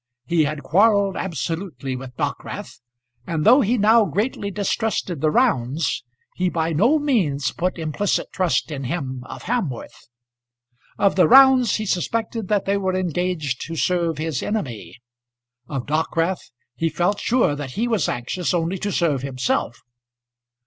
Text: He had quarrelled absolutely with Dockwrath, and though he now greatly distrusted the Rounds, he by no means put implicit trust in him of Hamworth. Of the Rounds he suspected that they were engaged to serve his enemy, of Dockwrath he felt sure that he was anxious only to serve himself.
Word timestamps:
He 0.25 0.45
had 0.45 0.63
quarrelled 0.63 1.15
absolutely 1.15 1.95
with 1.95 2.17
Dockwrath, 2.17 2.79
and 3.27 3.45
though 3.45 3.61
he 3.61 3.77
now 3.77 4.03
greatly 4.05 4.49
distrusted 4.49 5.21
the 5.21 5.29
Rounds, 5.29 6.03
he 6.33 6.49
by 6.49 6.73
no 6.73 6.97
means 6.97 7.51
put 7.51 7.77
implicit 7.77 8.31
trust 8.33 8.71
in 8.71 8.85
him 8.85 9.21
of 9.27 9.43
Hamworth. 9.43 10.07
Of 10.97 11.15
the 11.15 11.27
Rounds 11.27 11.75
he 11.75 11.85
suspected 11.85 12.47
that 12.47 12.65
they 12.65 12.77
were 12.77 12.95
engaged 12.95 13.61
to 13.67 13.75
serve 13.75 14.17
his 14.17 14.41
enemy, 14.41 14.97
of 15.67 15.85
Dockwrath 15.85 16.49
he 16.75 16.89
felt 16.89 17.19
sure 17.19 17.55
that 17.55 17.73
he 17.73 17.87
was 17.87 18.09
anxious 18.09 18.55
only 18.55 18.79
to 18.79 18.91
serve 18.91 19.21
himself. 19.21 19.81